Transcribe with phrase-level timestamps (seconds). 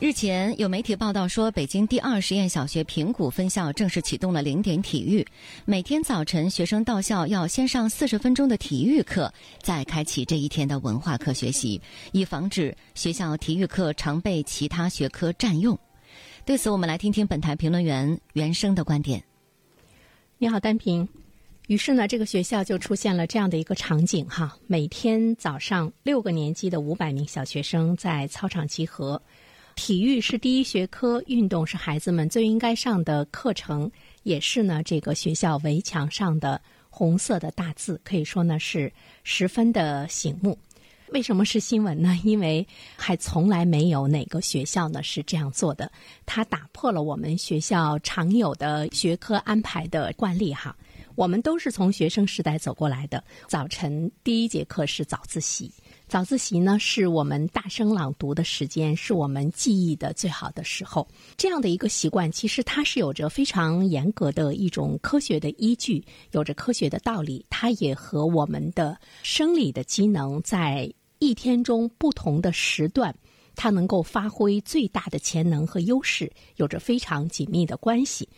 [0.00, 5.24] 日前有媒体报道说，北京第二实验小学平谷分校正式启动了零点体育，
[5.64, 9.32] 每天早晨学生到校要先上四十分钟的体育课，
[9.62, 15.78] 再开启这一天的文化课学习，以防止学校体育课常被其他学科占用。
[16.44, 19.22] 对此，我们来听听本台评论员袁生的观点。
[20.38, 21.08] 你好，单平。
[21.68, 29.22] 于是呢，这个学校就出现了这样的一个场景哈，每天早上六个年级的五百名小学生在操场集合，
[29.74, 33.90] 体育是第一学科，运动是孩子们最应该上的课程，
[34.22, 38.92] 也是呢这个学校围墙上的红色的大字，可以说呢是
[39.24, 40.58] 十分的醒目。
[41.08, 42.18] 为什么是新闻呢？
[42.24, 45.90] 因为还从来没有哪个学校呢是这样做的，
[46.24, 50.74] 它打破了我们学校常有的学科安排的惯例哈。
[51.14, 53.22] 我们都是从学生时代走过来的。
[53.46, 55.70] 早晨第一节课是早自习，
[56.06, 61.08] 早自习呢是我们大声朗读的时间，是我们记忆的最好的时候。
[61.36, 67.44] 这样的一个习惯，其实它是有着非常严格的一种科学的依据，有着科学的道理。
[67.50, 73.12] 它也和我们的生理的机能在一天中不同的时段，
[73.56, 78.28] 它能够发挥最大的潜能和优势，有着非常紧密的关系。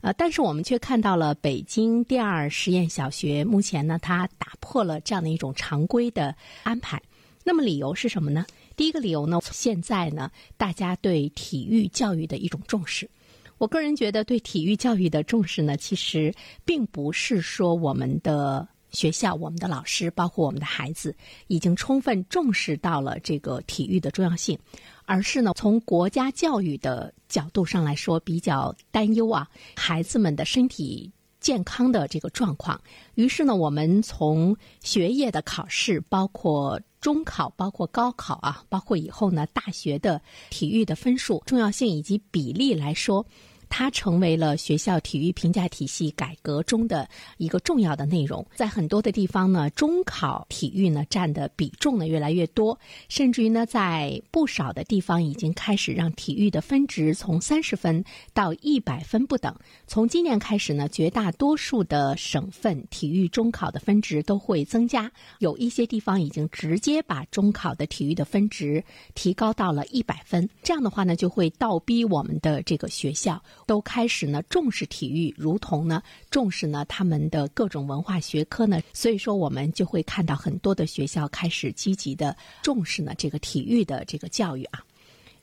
[0.00, 7.02] 呃，但是我们却看到了北京第二实验小学目前呢，它打破了这样的一种常规的安排。
[7.48, 8.44] 那么理由是什么呢？
[8.74, 13.08] 第一个理由呢，现在呢，大家对体育教育的一种重视。
[13.56, 21.14] 我个人觉得，对体育教育的重视呢，其实并不是说我们的学校、我们的老师，包括我们的孩子，
[21.46, 24.58] 已经充分重视到了这个体育的重要性。
[25.04, 31.08] 而是呢，从国家教育的角度上来说，比较担忧啊，孩子们的身体
[31.40, 32.80] 健康的这个状况。
[33.14, 40.20] 于是呢，我们从学业的考试，包括中考、包括高考啊，包括以后呢大学的
[40.50, 43.24] 体育的分数重要性以及比例来说。
[43.68, 48.44] 它成为了学校体育评价体系改革中的一个重要的内容。
[48.54, 52.78] 在很多的地方呢，中考体育呢占的比重呢越来越多，
[53.08, 59.54] 甚至于呢，在不少的地方已经开始让体育的分值从三十分到一百分不等。
[59.86, 68.82] 从今年开始呢，绝大多数的省份体育中考的分值都会增加，有一些地方已经直接把中考的体育的分值
[69.14, 70.48] 提高到了一百分。
[70.62, 73.42] 这样的话呢，就会倒逼我们的这个学校。
[73.66, 84.82] 都开始呢重视体育，如同呢重视呢他们的各种文化学科呢，所以说我们就会看到很多的学校开始积极的重视呢这个体育的这个教育啊。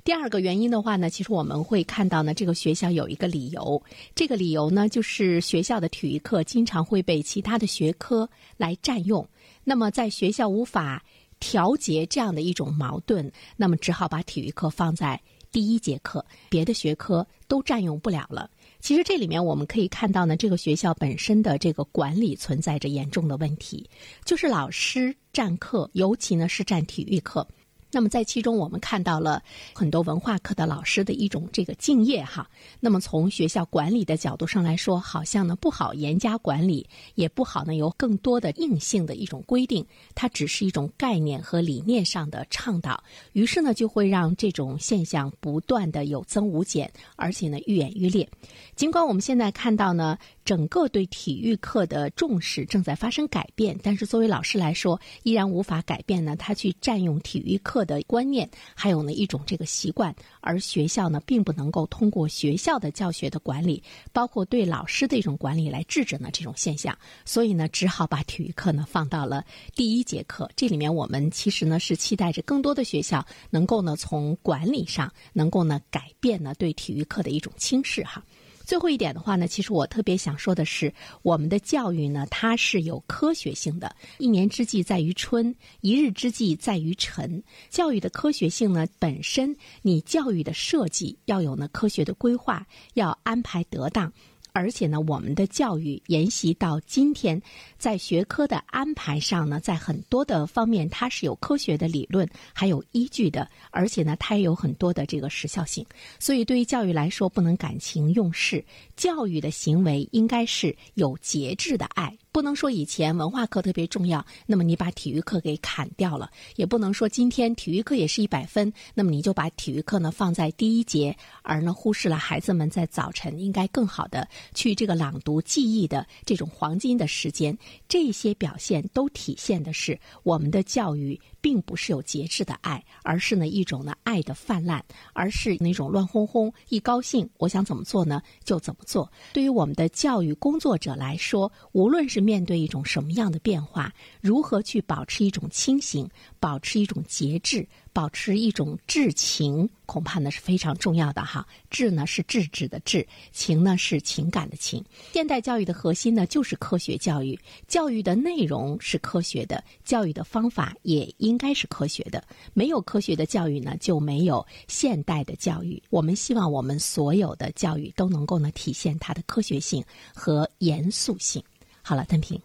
[0.06, 3.82] 第二个原因的话呢，其实我们会看到呢这个学校有一个理由，
[4.16, 9.28] 这个理由呢就是学校的体育课经常会被其他的学科来占用，
[9.64, 11.04] 那么在学校无法
[11.40, 15.22] 调节这样的一种矛盾，那么只好把体育课放在。
[15.54, 18.50] 第一节课，别的学科都占用不了了。
[18.80, 23.88] 其实这里面我们可以看到呢，这个学校本身的这个管理存在着严重的问题，
[24.26, 27.48] 就是老师占课，尤其呢是占体育课。
[27.94, 29.42] 那么在其中，我们看到了
[29.76, 32.50] 很多文化课的老师的一种这个敬业哈。
[32.80, 43.04] 那么从学校管理的角度上来说，好像呢不好严加管理，也不好呢有更多的硬性的一种规定，它只是一种概念和理念上的倡导。
[43.34, 48.28] 于是呢，就会让这种现象不断的有增无减，而且呢愈演愈烈。
[48.76, 50.18] 尽管我们现在看到呢。
[50.46, 63.82] 整个对体育课的重视正在发生改变，但是作为老师来说，依然无法改变呢他去占用体育课的观念，还有呢一种这个习惯，而学校呢并不能够通过学校的教学的管理，
[64.12, 69.46] 包括对老师的一种管理来制止呢这种现象，所以呢只好把体育课呢放到了
[69.76, 70.50] 第一节课。
[70.56, 78.24] 这里面我们其实呢是期待着更多的学校能够呢从管理上能够呢改变呢对体育课的一种轻视哈。
[78.66, 83.94] 最后一点的话呢，其实我特别想说的是，我们的教育呢，它是有科学性的。
[84.18, 87.44] 一年之计在于春，一日之计在于晨。
[87.70, 94.12] 教育的科学性呢，本身你教育的设计要有呢科学的规划，要安排得当。
[94.56, 97.42] 而且呢，我们的教育沿袭到今天，
[97.80, 105.84] 在学科的安排上呢，在很多的方面它是有科学的理论还有依据的，而且呢，它也有很多的这个时效性。
[106.20, 108.64] 所以，对于教育来说，不能感情用事，
[108.96, 112.16] 教育的行为应该是有节制的爱。
[112.32, 127.58] 不能说以前文化课特别重要，那么你把体育课给砍掉了；也不能说今天体育课也是一百分，那么你就把体育课呢放在第一节，而呢忽视了孩子们在早晨应该更好的去这个朗读记忆的这种黄金的时间。
[127.88, 131.20] 这些表现都体现的是我们的教育。
[131.44, 134.82] 并不是有节制的爱，而是呢一种呢爱的泛滥，
[135.12, 139.12] 而是那种乱哄哄，一高兴我想怎么做呢就怎么做。
[139.34, 146.10] 对于我们的教育工作者来说，无论是面对一种什么样的变化，如何去保持一种清醒，
[146.40, 147.68] 保持一种节制。
[147.94, 151.48] 保持一种智情，恐怕呢是非常重要的哈。
[151.70, 154.84] 智呢是制止的智，情呢是情感的情。
[155.14, 162.24] 现代教育的核心呢就是科学教育，教育的内容是科学的，教育的方法也应该是科学的。
[162.54, 165.82] 没有科学的教育呢，就没有现代的教育。
[165.92, 169.84] 我们希望我们所有的教育都能够呢体现它的科学性
[170.16, 171.44] 和严肃性。
[171.84, 172.42] 好了，单平，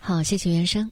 [0.00, 0.90] 好，谢谢袁生。